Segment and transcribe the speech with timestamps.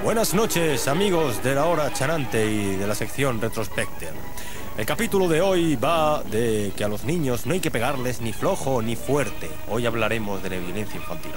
[0.00, 4.12] Buenas noches amigos de la hora chanante y de la sección Retrospecter.
[4.78, 8.32] El capítulo de hoy va de que a los niños no hay que pegarles ni
[8.32, 9.50] flojo ni fuerte.
[9.68, 11.32] Hoy hablaremos de la violencia infantil.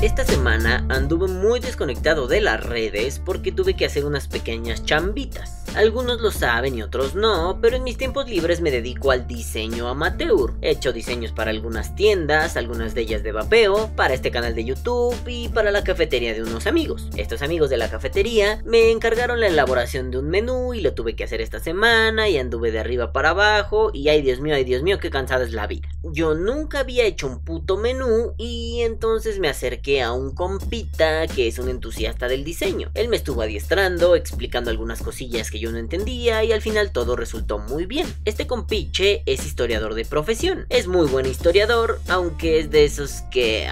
[0.00, 5.63] Esta semana anduve muy desconectado de las redes porque tuve que hacer unas pequeñas chambitas.
[5.74, 9.88] Algunos lo saben y otros no, pero en mis tiempos libres me dedico al diseño
[9.88, 10.52] amateur.
[10.62, 14.64] He hecho diseños para algunas tiendas, algunas de ellas de vapeo, para este canal de
[14.64, 17.08] YouTube y para la cafetería de unos amigos.
[17.16, 21.16] Estos amigos de la cafetería me encargaron la elaboración de un menú y lo tuve
[21.16, 24.62] que hacer esta semana y anduve de arriba para abajo y ay Dios mío, ay
[24.62, 25.88] Dios mío, qué cansada es la vida.
[26.04, 31.48] Yo nunca había hecho un puto menú y entonces me acerqué a un compita que
[31.48, 32.92] es un entusiasta del diseño.
[32.94, 37.16] Él me estuvo adiestrando, explicando algunas cosillas que yo no entendía y al final todo
[37.16, 38.06] resultó muy bien.
[38.24, 40.66] Este compiche es historiador de profesión.
[40.68, 43.68] Es muy buen historiador, aunque es de esos que...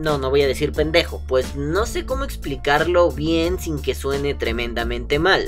[0.00, 4.32] No, no voy a decir pendejo, pues no sé cómo explicarlo bien sin que suene
[4.32, 5.46] tremendamente mal.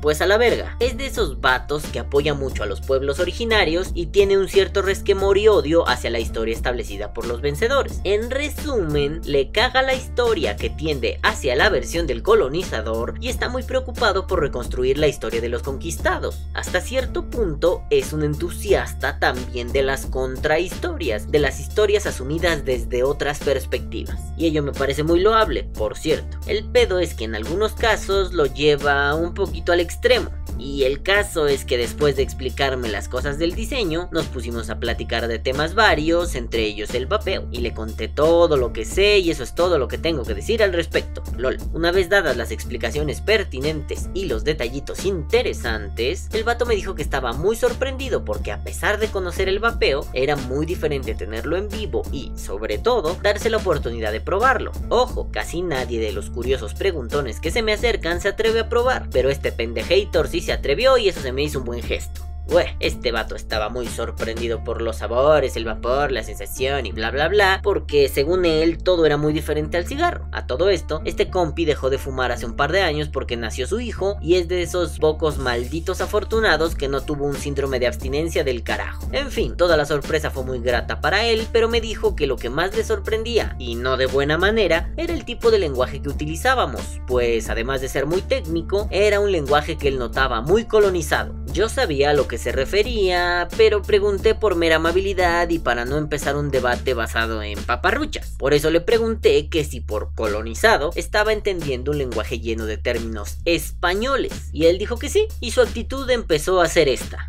[0.00, 0.76] pues a la verga.
[0.78, 4.82] Es de esos vatos que apoya mucho a los pueblos originarios y tiene un cierto
[4.82, 8.00] resquemor y odio hacia la historia establecida por los vencedores.
[8.04, 13.48] En resumen, le caga la historia que tiende hacia la versión del colonizador y está
[13.48, 16.38] muy preocupado por reconstruir la historia de los conquistados.
[16.54, 23.02] Hasta cierto punto es un entusiasta también de las contrahistorias, de las historias asumidas desde
[23.02, 24.20] otras personas perspectivas.
[24.36, 26.38] Y ello me parece muy loable, por cierto.
[26.46, 30.30] El pedo es que en algunos casos lo lleva un poquito al extremo.
[30.58, 34.78] Y el caso es que después de explicarme las cosas del diseño, nos pusimos a
[34.78, 37.46] platicar de temas varios, entre ellos el vapeo.
[37.50, 40.34] Y le conté todo lo que sé y eso es todo lo que tengo que
[40.34, 41.22] decir al respecto.
[41.36, 41.58] LOL.
[41.72, 47.02] Una vez dadas las explicaciones pertinentes y los detallitos interesantes, el vato me dijo que
[47.02, 51.68] estaba muy sorprendido porque a pesar de conocer el vapeo, era muy diferente tenerlo en
[51.68, 54.72] vivo y, sobre todo, darse la oportunidad de probarlo.
[54.88, 59.08] Ojo, casi nadie de los curiosos preguntones que se me acercan se atreve a probar,
[59.10, 62.25] pero este pendejator sí se atrevió y eso se me hizo un buen gesto.
[62.48, 67.10] Bueno, este vato estaba muy sorprendido por los sabores, el vapor, la sensación y bla
[67.10, 70.28] bla bla, porque según él todo era muy diferente al cigarro.
[70.30, 73.66] A todo esto, este compi dejó de fumar hace un par de años porque nació
[73.66, 77.88] su hijo y es de esos pocos malditos afortunados que no tuvo un síndrome de
[77.88, 79.08] abstinencia del carajo.
[79.10, 82.36] En fin, toda la sorpresa fue muy grata para él, pero me dijo que lo
[82.36, 86.10] que más le sorprendía, y no de buena manera, era el tipo de lenguaje que
[86.10, 91.34] utilizábamos, pues además de ser muy técnico, era un lenguaje que él notaba muy colonizado.
[91.52, 96.36] Yo sabía lo que se refería, pero pregunté por mera amabilidad y para no empezar
[96.36, 98.30] un debate basado en paparruchas.
[98.38, 103.38] Por eso le pregunté que si por colonizado estaba entendiendo un lenguaje lleno de términos
[103.44, 104.50] españoles.
[104.52, 107.28] Y él dijo que sí, y su actitud empezó a ser esta.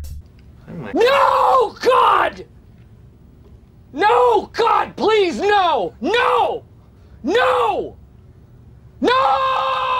[0.66, 2.44] No, God!
[3.92, 5.92] No, God, please, no!
[6.00, 6.62] No!
[7.22, 7.97] No!
[9.00, 9.10] No!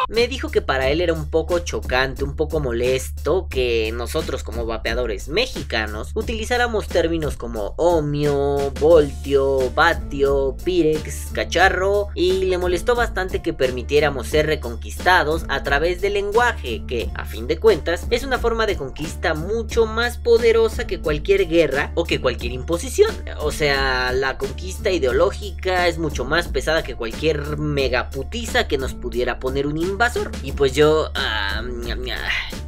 [0.08, 4.64] Me dijo que para él era un poco chocante, un poco molesto que nosotros como
[4.64, 13.52] vapeadores mexicanos utilizáramos términos como ohmio, voltio, vatio, pirex, cacharro y le molestó bastante que
[13.52, 18.64] permitiéramos ser reconquistados a través del lenguaje que, a fin de cuentas, es una forma
[18.64, 23.14] de conquista mucho más poderosa que cualquier guerra o que cualquier imposición.
[23.40, 29.38] O sea, la conquista ideológica es mucho más pesada que cualquier megaputiza que nos pudiera
[29.38, 30.30] poner un invasor.
[30.42, 31.10] Y pues yo...
[31.14, 31.62] Ah,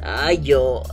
[0.03, 0.83] ay, yo...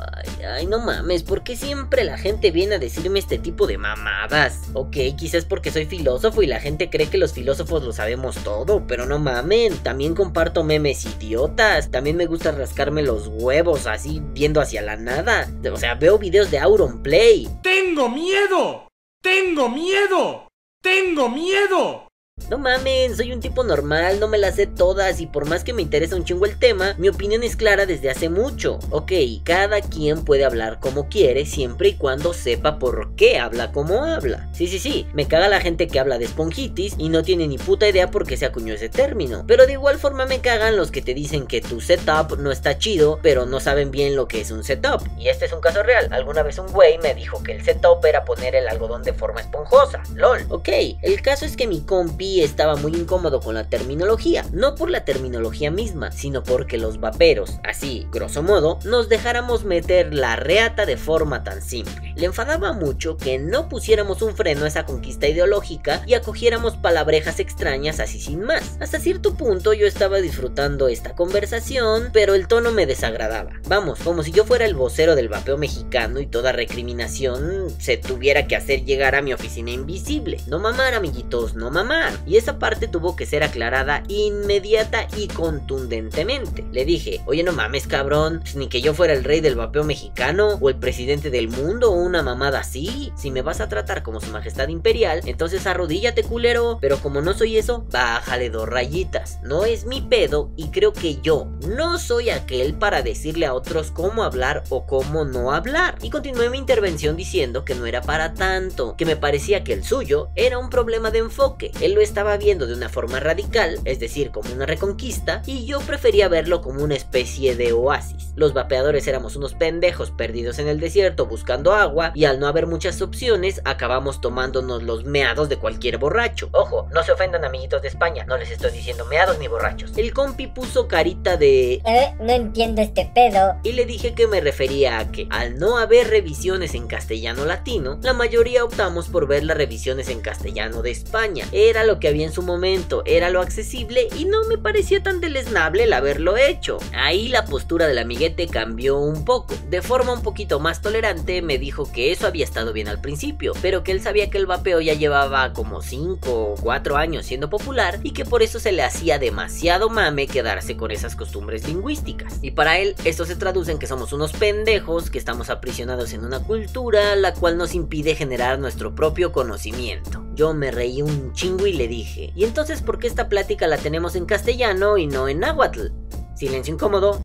[0.47, 4.69] Ay, no mames, ¿por qué siempre la gente viene a decirme este tipo de mamadas?
[4.72, 8.87] Ok, quizás porque soy filósofo y la gente cree que los filósofos lo sabemos todo,
[8.87, 14.61] pero no mamen, también comparto memes idiotas, también me gusta rascarme los huevos así viendo
[14.61, 15.50] hacia la nada.
[15.72, 17.49] O sea, veo videos de Auron Play.
[17.62, 18.88] ¡Tengo miedo!
[19.21, 20.49] ¡Tengo miedo!
[20.81, 22.07] ¡Tengo miedo!
[22.50, 25.75] No mamen, soy un tipo normal, no me las sé todas y por más que
[25.75, 28.79] me interesa un chingo el tema, mi opinión es clara desde hace mucho.
[28.90, 29.12] Ok,
[29.44, 34.49] cada quien puede hablar como quiere siempre y cuando sepa por qué habla como habla.
[34.52, 37.58] Sí, sí, sí, me caga la gente que habla de esponjitis y no tiene ni
[37.58, 39.44] puta idea por qué se acuñó ese término.
[39.46, 42.79] Pero de igual forma me cagan los que te dicen que tu setup no está
[42.79, 45.02] chido, pero no saben bien lo que es un setup.
[45.19, 46.08] Y este es un caso real.
[46.12, 49.40] Alguna vez un güey me dijo que el setup era poner el algodón de forma
[49.40, 50.02] esponjosa.
[50.14, 50.46] LOL.
[50.49, 50.69] Ok,
[51.02, 55.04] el caso es que mi compi estaba muy incómodo con la terminología, no por la
[55.04, 60.96] terminología misma, sino porque los vaperos, así, grosso modo, nos dejáramos meter la reata de
[60.96, 62.14] forma tan simple.
[62.16, 67.40] Le enfadaba mucho que no pusiéramos un freno a esa conquista ideológica y acogiéramos palabrejas
[67.40, 68.76] extrañas así sin más.
[68.80, 73.50] Hasta cierto punto yo estaba disfrutando esta conversación, pero el tono me desagradaba.
[73.69, 78.46] Vamos, como si yo fuera el vocero del vapeo mexicano y toda recriminación se tuviera
[78.46, 80.40] que hacer llegar a mi oficina invisible.
[80.46, 82.12] No mamar, amiguitos, no mamar.
[82.26, 86.65] Y esa parte tuvo que ser aclarada inmediata y contundentemente.
[86.73, 89.85] Le dije, oye no mames cabrón, pues ni que yo fuera el rey del vapeo
[89.85, 93.12] mexicano o el presidente del mundo o una mamada así.
[93.17, 96.79] Si me vas a tratar como su majestad imperial, entonces arrodíllate culero.
[96.81, 99.38] Pero como no soy eso, bájale dos rayitas.
[99.43, 103.91] No es mi pedo y creo que yo no soy aquel para decirle a otros
[103.91, 105.97] cómo hablar o cómo no hablar.
[106.03, 109.85] Y continué mi intervención diciendo que no era para tanto, que me parecía que el
[109.85, 111.73] suyo era un problema de enfoque.
[111.81, 115.81] Él lo estaba viendo de una forma radical, es decir, como una reconquista, y yo
[115.81, 118.32] prefería verlo como una especie de oasis.
[118.34, 122.66] Los vapeadores éramos unos pendejos perdidos en el desierto buscando agua y al no haber
[122.66, 126.49] muchas opciones acabamos tomándonos los meados de cualquier borracho.
[126.52, 129.93] Ojo, no se ofendan amiguitos de España, no les estoy diciendo meados ni borrachos.
[129.96, 131.75] El compi puso carita de...
[131.84, 133.56] Eh, no entiendo este pedo.
[133.62, 137.99] Y le dije que me refería a que al no haber revisiones en castellano latino,
[138.02, 141.44] la mayoría optamos por ver las revisiones en castellano de España.
[141.52, 145.21] Era lo que había en su momento, era lo accesible y no me parecía tan
[145.21, 146.79] deleznable el haberlo hecho.
[146.95, 149.55] Ahí la postura del amiguete cambió un poco.
[149.69, 153.53] De forma un poquito más tolerante me dijo que eso había estado bien al principio,
[153.62, 157.50] pero que él sabía que el vapeo ya llevaba como 5 o 4 años siendo
[157.50, 162.39] popular y que por eso se le hacía demasiado mame quedarse con esas costumbres lingüísticas.
[162.43, 166.25] Y para él esto se traduce en que somos unos pendejos, que estamos aprisionados en
[166.25, 170.27] una cultura la cual nos impide generar nuestro propio conocimiento.
[170.38, 173.76] Yo me reí un chingo y le dije, ¿y entonces por qué esta plática la
[173.76, 175.88] tenemos en castellano y no en náhuatl?
[176.37, 177.20] Silencio incómodo.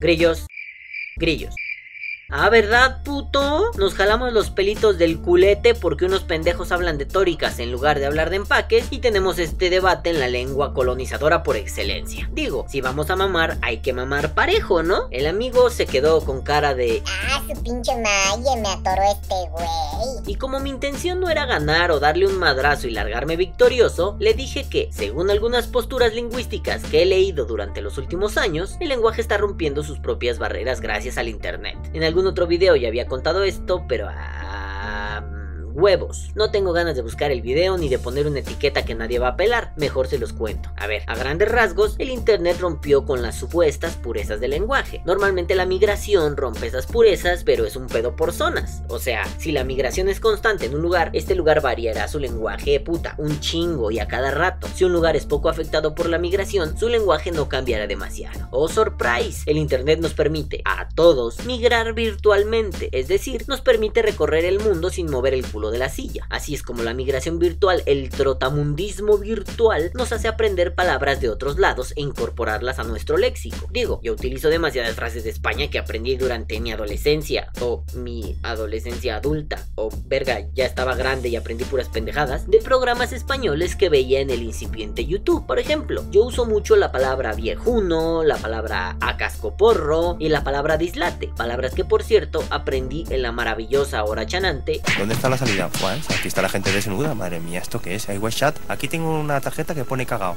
[0.00, 0.48] Grillos.
[1.18, 1.54] Grillos.
[2.34, 3.72] Ah, ¿verdad, puto?
[3.76, 8.06] Nos jalamos los pelitos del culete porque unos pendejos hablan de tóricas en lugar de
[8.06, 12.30] hablar de empaques y tenemos este debate en la lengua colonizadora por excelencia.
[12.32, 15.08] Digo, si vamos a mamar, hay que mamar parejo, ¿no?
[15.10, 17.02] El amigo se quedó con cara de...
[17.06, 20.22] Ah, su pinche malle, me atoró este güey.
[20.26, 24.32] Y como mi intención no era ganar o darle un madrazo y largarme victorioso, le
[24.32, 29.20] dije que, según algunas posturas lingüísticas que he leído durante los últimos años, el lenguaje
[29.20, 31.76] está rompiendo sus propias barreras gracias al internet.
[31.92, 34.08] En algún otro video ya había contado esto, pero...
[35.74, 36.30] huevos.
[36.34, 39.28] No tengo ganas de buscar el video ni de poner una etiqueta que nadie va
[39.28, 40.70] a pelar, mejor se los cuento.
[40.76, 45.02] A ver, a grandes rasgos, el internet rompió con las supuestas purezas del lenguaje.
[45.04, 48.82] Normalmente la migración rompe esas purezas, pero es un pedo por zonas.
[48.88, 52.80] O sea, si la migración es constante en un lugar, este lugar variará su lenguaje
[52.80, 54.66] puta, un chingo y a cada rato.
[54.74, 58.48] Si un lugar es poco afectado por la migración, su lenguaje no cambiará demasiado.
[58.50, 64.44] Oh surprise, el internet nos permite a todos migrar virtualmente, es decir, nos permite recorrer
[64.44, 66.26] el mundo sin mover el culo de la silla.
[66.30, 71.58] Así es como la migración virtual, el trotamundismo virtual, nos hace aprender palabras de otros
[71.58, 73.68] lados e incorporarlas a nuestro léxico.
[73.70, 79.16] Digo, yo utilizo demasiadas frases de España que aprendí durante mi adolescencia, o mi adolescencia
[79.16, 84.20] adulta, o verga, ya estaba grande y aprendí puras pendejadas, de programas españoles que veía
[84.20, 85.46] en el incipiente YouTube.
[85.46, 90.76] Por ejemplo, yo uso mucho la palabra viejuno, la palabra a cascoporro y la palabra
[90.76, 94.62] dislate, palabras que por cierto aprendí en la maravillosa hora chanante
[94.98, 95.51] ¿Dónde está la salida?
[95.60, 97.14] Aquí está la gente desnuda.
[97.14, 98.08] Madre mía, ¿esto qué es?
[98.08, 98.56] Hay chat.
[98.68, 100.36] Aquí tengo una tarjeta que pone cagao.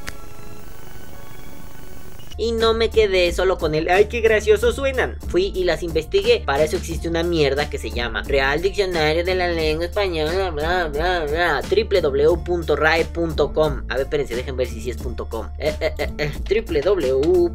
[2.37, 5.17] Y no me quedé solo con el ¡ay, qué gracioso suenan!
[5.27, 6.41] Fui y las investigué.
[6.45, 10.87] Para eso existe una mierda que se llama Real Diccionario de la Lengua Española, bla,
[10.87, 13.83] bla, bla, www.rae.com.
[13.89, 14.97] A ver, espérense, dejen ver si sí es
[15.29, 15.49] .com.
[15.57, 16.31] Eh, eh, eh, eh,
[16.63, 17.53] www.rae.es.es.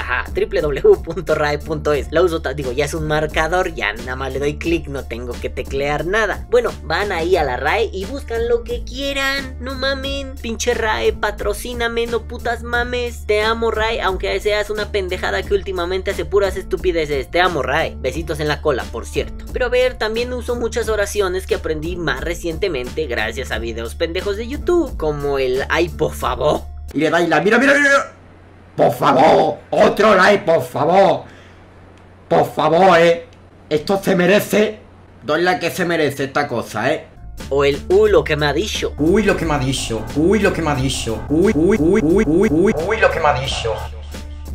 [0.00, 2.12] Ajá, www.rae.es.
[2.12, 5.32] La uso, digo, ya es un marcador, ya nada más le doy clic, no tengo
[5.32, 6.46] que teclear nada.
[6.50, 9.56] Bueno, van ahí a la RAE y buscan lo que quieran.
[9.60, 13.26] No mamen, pinche RAE, patrocíname, no putas mames.
[13.26, 17.30] Te amo, RAE, aunque seas una pendejada que últimamente hace puras estupideces.
[17.30, 17.96] Te amo, RAE.
[17.98, 19.44] Besitos en la cola, por cierto.
[19.52, 24.36] Pero a ver, también uso muchas oraciones que aprendí más recientemente gracias a videos pendejos
[24.36, 26.62] de YouTube, como el ay, por favor.
[26.92, 27.40] Y le dais la.
[27.40, 28.12] Mira, mira, mira.
[28.76, 31.24] Por favor, otro like, por favor.
[32.28, 33.26] Por favor, eh.
[33.68, 34.80] Esto se merece.
[35.22, 37.11] Doy la que se merece esta cosa, eh.
[37.50, 38.94] O el u lo que me ha dicho.
[38.98, 40.04] Uy, lo que me ha dicho.
[40.16, 41.22] Uy, lo que me ha dicho.
[41.28, 42.72] Uy, uy, uy, uy, uy, uy.
[42.86, 43.74] Uy, lo que me ha dicho.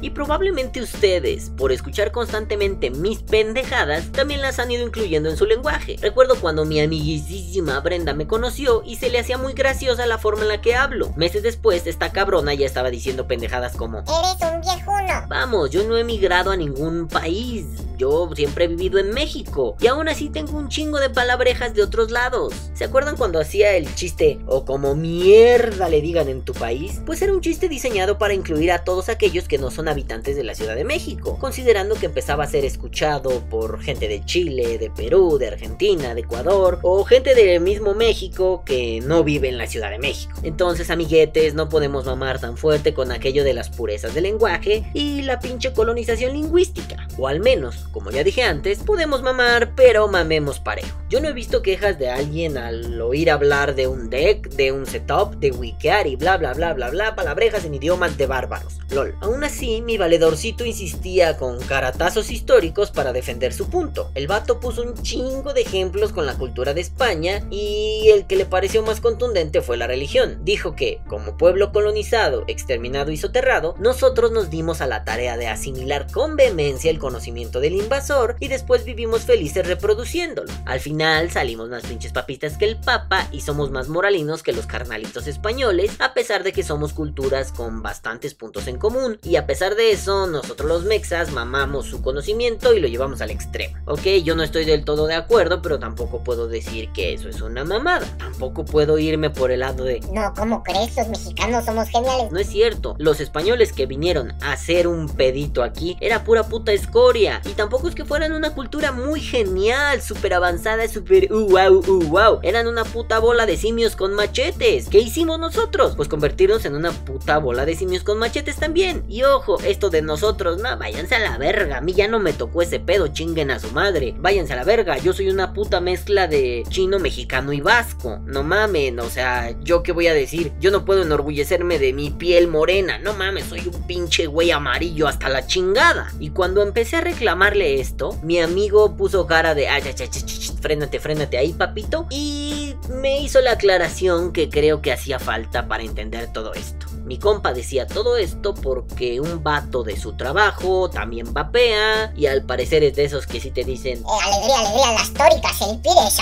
[0.01, 5.45] Y probablemente ustedes, por escuchar constantemente mis pendejadas, también las han ido incluyendo en su
[5.45, 5.97] lenguaje.
[6.01, 10.43] Recuerdo cuando mi amiguísima Brenda me conoció y se le hacía muy graciosa la forma
[10.43, 11.11] en la que hablo.
[11.15, 13.99] Meses después, esta cabrona ya estaba diciendo pendejadas como...
[13.99, 15.27] Eres un viejuno.
[15.27, 17.65] Vamos, yo no he emigrado a ningún país.
[17.97, 21.81] Yo siempre he vivido en México y aún así tengo un chingo de palabrejas de
[21.81, 22.53] otros lados.
[22.75, 27.01] ¿Se acuerdan cuando hacía el chiste o como mierda le digan en tu país?
[27.07, 30.43] Pues era un chiste diseñado para incluir a todos aquellos que no son habitantes de
[30.43, 34.91] la Ciudad de México, considerando que empezaba a ser escuchado por gente de Chile, de
[34.91, 39.65] Perú, de Argentina, de Ecuador o gente del mismo México que no vive en la
[39.65, 40.39] Ciudad de México.
[40.43, 45.23] Entonces, amiguetes, no podemos mamar tan fuerte con aquello de las purezas del lenguaje y
[45.23, 50.59] la pinche colonización lingüística, o al menos como ya dije antes, podemos mamar, pero mamemos
[50.59, 50.95] parejo.
[51.09, 54.85] Yo no he visto quejas de alguien al oír hablar de un deck, de un
[54.85, 58.77] setup, de wikiar y bla bla bla bla bla, palabrejas en idiomas de bárbaros.
[58.91, 59.15] LOL.
[59.21, 64.11] Aún así, mi valedorcito insistía con caratazos históricos para defender su punto.
[64.15, 68.35] El vato puso un chingo de ejemplos con la cultura de España y el que
[68.35, 70.39] le pareció más contundente fue la religión.
[70.43, 75.47] Dijo que, como pueblo colonizado, exterminado y soterrado, nosotros nos dimos a la tarea de
[75.47, 80.51] asimilar con vehemencia el conocimiento del invasor y después vivimos felices reproduciéndolo.
[80.65, 84.65] Al final salimos más pinches papistas que el papa y somos más moralinos que los
[84.65, 89.19] carnalitos españoles, a pesar de que somos culturas con bastantes puntos en común.
[89.23, 93.31] Y a pesar de eso, nosotros los mexas mamamos su conocimiento y lo llevamos al
[93.31, 93.77] extremo.
[93.85, 97.41] Ok, yo no estoy del todo de acuerdo, pero tampoco puedo decir que eso es
[97.41, 98.07] una mamada.
[98.17, 99.99] Tampoco puedo irme por el lado de...
[100.11, 100.95] No, ¿cómo crees?
[100.95, 102.31] Los mexicanos somos geniales.
[102.31, 106.71] No es cierto, los españoles que vinieron a hacer un pedito aquí era pura puta
[106.71, 107.41] escoria.
[107.45, 112.03] Y tampoco es que fueran una cultura muy genial, súper avanzada, súper uh, wow, uh,
[112.05, 112.39] wow.
[112.43, 114.87] Eran una puta bola de simios con machetes.
[114.89, 115.95] ¿Qué hicimos nosotros?
[115.95, 119.03] Pues convertirnos en una puta bola de simios con machetes también.
[119.07, 121.77] Y ojo, esto de nosotros, no, váyanse a la verga.
[121.77, 124.15] A mí ya no me tocó ese pedo, chinguen a su madre.
[124.17, 128.19] Váyanse a la verga, yo soy una puta mezcla de chino, mexicano y vasco.
[128.25, 132.09] No mamen, o sea, yo qué voy a decir, yo no puedo enorgullecerme de mi
[132.09, 132.99] piel morena.
[132.99, 136.11] No mames, soy un pinche güey amarillo hasta la chingada.
[136.19, 140.23] Y cuando empecé a reclamarle esto, mi amigo puso cara de, ay, ay, ay, ay,
[140.25, 142.07] ay, frénate, frénate ahí, papito.
[142.09, 146.86] Y me hizo la aclaración que creo que hacía falta para entender todo esto.
[147.07, 152.43] Mi compa decía todo esto porque un vato de su trabajo también vapea y al
[152.43, 156.17] parecer es de esos que sí te dicen Eh, alegría, alegría, las tóricas, el pires.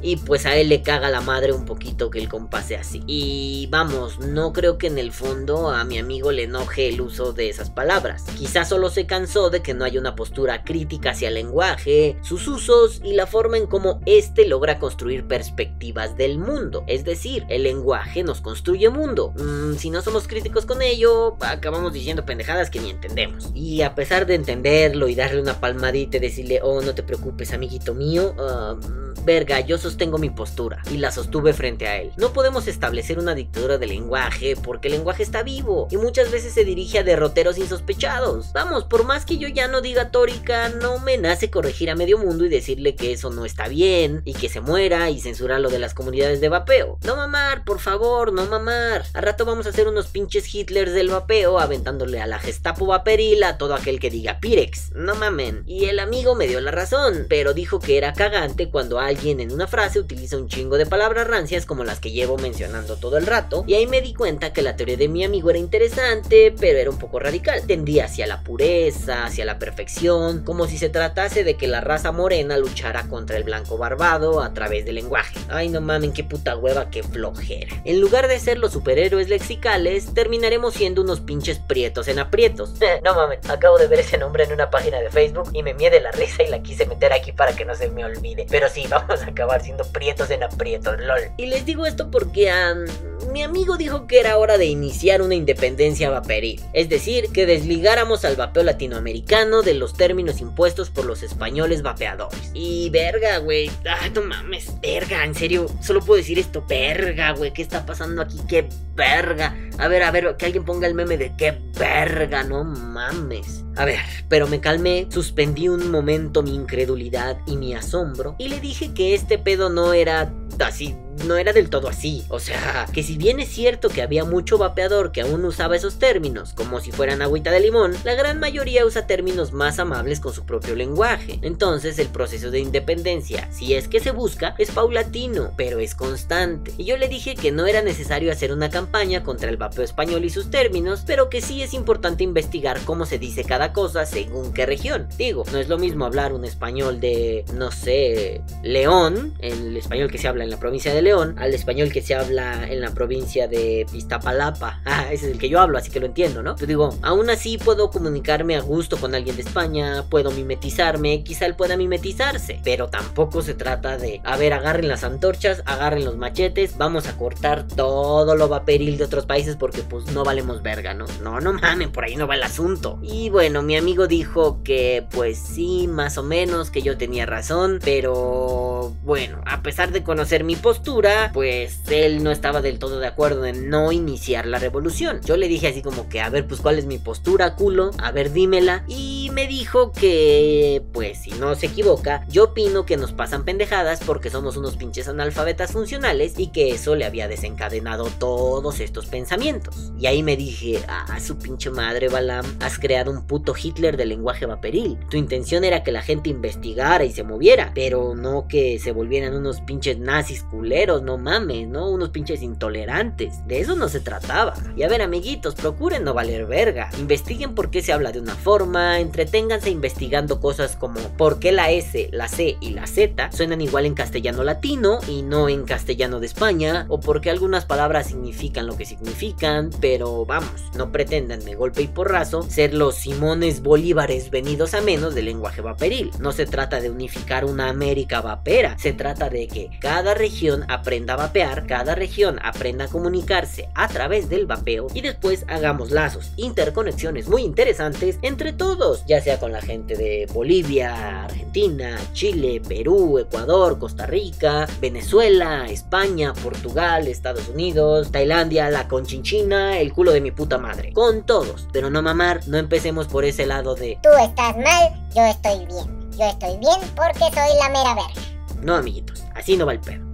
[0.00, 3.02] y pues a él le caga la madre un poquito que el compa sea así.
[3.06, 7.32] Y vamos, no creo que en el fondo a mi amigo le enoje el uso
[7.32, 8.24] de esas palabras.
[8.38, 12.46] Quizás solo se cansó de que no haya una postura crítica hacia el lenguaje, sus
[12.46, 16.84] usos y la forma en cómo éste logra construir perspectivas del mundo.
[16.86, 19.32] Es decir, el lenguaje nos construye mundo.
[19.48, 23.50] Mm, si no somos críticos con ello, acabamos diciendo pendejadas que ni entendemos.
[23.54, 27.54] Y a pesar de entenderlo y darle una palmadita y decirle, oh, no te preocupes,
[27.54, 28.76] amiguito mío, ah,
[29.24, 32.12] verga, yo sostengo mi postura y la sostuve frente a él.
[32.16, 36.52] No podemos establecer una dictadura del lenguaje porque el lenguaje está vivo y muchas veces
[36.52, 38.52] se dirige a derroteros insospechados.
[38.52, 42.18] Vamos, por más que yo ya no diga tórica, no me nace corregir a medio
[42.18, 45.70] mundo y decirle que eso no está bien y que se muera y censurar lo
[45.70, 46.98] de las comunidades de vapeo.
[47.04, 49.04] No mamar, por favor, no mamar.
[49.28, 53.58] Rato vamos a hacer unos pinches Hitlers del vapeo aventándole a la Gestapo vaperil a
[53.58, 54.92] todo aquel que diga Pirex.
[54.94, 55.64] No mamen.
[55.66, 59.52] Y el amigo me dio la razón, pero dijo que era cagante cuando alguien en
[59.52, 63.26] una frase utiliza un chingo de palabras rancias como las que llevo mencionando todo el
[63.26, 63.64] rato.
[63.66, 66.88] Y ahí me di cuenta que la teoría de mi amigo era interesante, pero era
[66.88, 67.66] un poco radical.
[67.66, 72.12] Tendía hacia la pureza, hacia la perfección, como si se tratase de que la raza
[72.12, 75.38] morena luchara contra el blanco barbado a través del lenguaje.
[75.50, 77.82] Ay, no mamen, qué puta hueva, qué flojera.
[77.84, 82.74] En lugar de ser los superhéroes lexicales, terminaremos siendo unos pinches prietos en aprietos.
[83.04, 85.90] no mamen, acabo de ver ese nombre en una página de Facebook y me mie
[85.90, 88.46] de la risa y la quise meter aquí para que no se me olvide.
[88.48, 91.22] Pero sí, vamos a acabar siendo prietos en aprietos, lol.
[91.36, 92.84] Y les digo esto porque am,
[93.32, 96.60] mi amigo dijo que era hora de iniciar una independencia vaporil.
[96.72, 102.50] Es decir, que desligáramos al vapeo latinoamericano de los términos impuestos por los españoles vapeadores.
[102.54, 103.70] Y verga, güey.
[103.84, 104.72] Ay, no mames.
[104.80, 105.66] Verga, en serio.
[105.80, 106.64] Solo puedo decir esto.
[106.68, 107.52] Verga, güey.
[107.52, 108.38] ¿Qué está pasando aquí?
[108.48, 109.56] ¿Qué verga?
[109.78, 112.42] A ver, a ver, que alguien ponga el meme de qué verga.
[112.44, 113.64] No mames.
[113.76, 118.60] A ver, pero me calmé, suspendí un momento mi incredulidad y mi asombro y le
[118.60, 120.94] dije que este pedo no era así
[121.26, 122.24] no era del todo así.
[122.28, 125.98] O sea, que si bien es cierto que había mucho vapeador que aún usaba esos
[125.98, 130.32] términos como si fueran agüita de limón, la gran mayoría usa términos más amables con
[130.32, 131.38] su propio lenguaje.
[131.42, 136.72] Entonces el proceso de independencia, si es que se busca, es paulatino, pero es constante.
[136.76, 140.24] Y yo le dije que no era necesario hacer una campaña contra el vapeo español
[140.24, 144.52] y sus términos, pero que sí es importante investigar cómo se dice cada cosa según
[144.52, 145.08] qué región.
[145.16, 150.18] Digo, no es lo mismo hablar un español de, no sé, León, el español que
[150.18, 153.48] se habla en la provincia de León, al español que se habla en la provincia
[153.48, 154.80] de Iztapalapa.
[154.88, 156.56] Ah, ese es el que yo hablo, así que lo entiendo, ¿no?
[156.56, 161.44] Yo digo, aún así puedo comunicarme a gusto con alguien de España, puedo mimetizarme, quizá
[161.46, 166.16] él pueda mimetizarse, pero tampoco se trata de, a ver, agarren las antorchas, agarren los
[166.16, 170.94] machetes, vamos a cortar todo lo vaporil de otros países porque pues no valemos verga,
[170.94, 171.06] ¿no?
[171.22, 172.98] No, no mamen, por ahí no va el asunto.
[173.02, 177.80] Y bueno, mi amigo dijo que pues sí, más o menos, que yo tenía razón,
[177.84, 183.06] pero bueno, a pesar de conocer mi postura, pues él no estaba del todo de
[183.06, 185.20] acuerdo en no iniciar la revolución.
[185.24, 188.12] Yo le dije así como que, a ver, pues cuál es mi postura, culo, a
[188.12, 188.84] ver, dímela.
[188.88, 194.00] Y me dijo que, pues si no se equivoca, yo opino que nos pasan pendejadas
[194.04, 199.92] porque somos unos pinches analfabetas funcionales y que eso le había desencadenado todos estos pensamientos.
[199.98, 204.10] Y ahí me dije, ah, su pinche madre, Balam, has creado un puto Hitler del
[204.10, 204.98] lenguaje vaporil.
[205.08, 209.34] Tu intención era que la gente investigara y se moviera, pero no que se volvieran
[209.34, 210.17] unos pinches nazis
[210.50, 211.90] culeros, no mames, ¿no?
[211.90, 213.46] Unos pinches intolerantes.
[213.46, 214.54] De eso no se trataba.
[214.76, 216.90] Y a ver, amiguitos, procuren no valer verga.
[216.98, 221.70] Investiguen por qué se habla de una forma, entreténganse investigando cosas como por qué la
[221.70, 226.20] S, la C y la Z suenan igual en castellano latino y no en castellano
[226.20, 231.44] de España, o por qué algunas palabras significan lo que significan, pero vamos, no pretendan
[231.44, 236.10] de golpe y porrazo ser los Simones Bolívares venidos a menos del lenguaje vaporil.
[236.18, 241.14] No se trata de unificar una América vapera, se trata de que cada región aprenda
[241.14, 246.32] a vapear, cada región aprenda a comunicarse a través del vapeo y después hagamos lazos,
[246.36, 253.18] interconexiones muy interesantes entre todos, ya sea con la gente de Bolivia, Argentina, Chile, Perú,
[253.18, 260.30] Ecuador, Costa Rica, Venezuela, España, Portugal, Estados Unidos, Tailandia, la conchinchina, el culo de mi
[260.30, 260.92] puta madre.
[260.92, 265.24] Con todos, pero no mamar, no empecemos por ese lado de Tú estás mal, yo
[265.24, 265.98] estoy bien.
[266.18, 268.37] Yo estoy bien porque soy la mera verga.
[268.62, 270.04] No, amiguitos, así no va el pedo.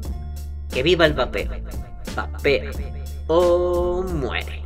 [0.71, 1.51] Que viva el vapeo.
[2.15, 2.71] Vapeo.
[3.27, 4.63] O muere.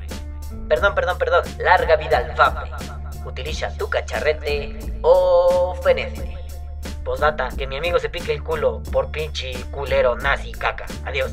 [0.68, 1.44] Perdón, perdón, perdón.
[1.58, 2.70] Larga vida al vape.
[3.24, 6.36] Utiliza tu cacharrete o fenece.
[7.04, 10.86] Postdata, que mi amigo se pique el culo por pinche culero nazi caca.
[11.04, 11.32] Adiós.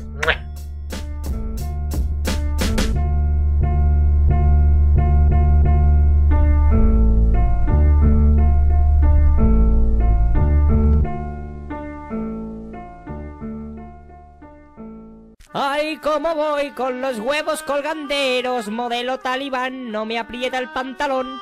[15.96, 21.26] Ay, cómo voy con los huevos colganderos, modelo talibán, no me aprieta el pantalón.